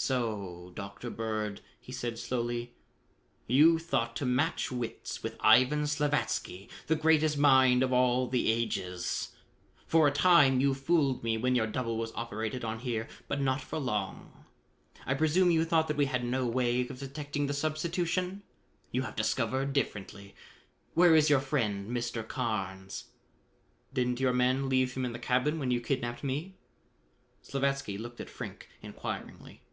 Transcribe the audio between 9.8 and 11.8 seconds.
For a time you fooled me when your